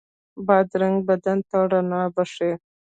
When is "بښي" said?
2.15-2.51